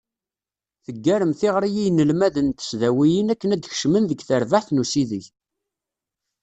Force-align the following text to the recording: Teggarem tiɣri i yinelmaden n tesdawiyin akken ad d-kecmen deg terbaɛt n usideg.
Teggarem 0.85 1.31
tiɣri 1.39 1.69
i 1.73 1.73
yinelmaden 1.83 2.47
n 2.49 2.55
tesdawiyin 2.57 3.31
akken 3.33 3.53
ad 3.55 3.59
d-kecmen 3.61 4.03
deg 4.07 4.19
terbaɛt 4.27 4.69
n 4.71 4.81
usideg. 4.83 5.25